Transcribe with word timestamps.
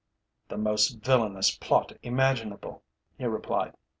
"The 0.49 0.57
most 0.57 1.03
villainous 1.05 1.55
plot, 1.55 1.91
imaginable," 2.01 2.81
he 3.19 3.25
replied. 3.25 3.75